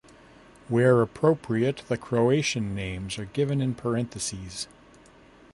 [0.67, 4.67] Where appropriate, the Croatian names are given in parentheses.